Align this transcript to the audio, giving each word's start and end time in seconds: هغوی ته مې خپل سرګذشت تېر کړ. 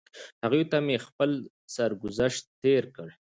هغوی 0.43 0.63
ته 0.71 0.77
مې 0.85 0.97
خپل 1.05 1.31
سرګذشت 1.75 2.43
تېر 2.61 2.83
کړ. 2.95 3.07